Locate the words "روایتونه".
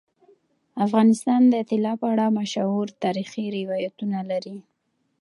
3.57-4.19